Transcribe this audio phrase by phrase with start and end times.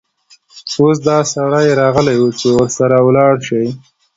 [0.79, 3.63] اوس دا سړى راغلى وو، چې ورسره ولاړه شې.